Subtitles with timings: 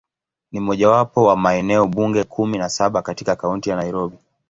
[0.51, 4.17] Ni mojawapo wa maeneo bunge kumi na saba katika Kaunti ya Nairobi.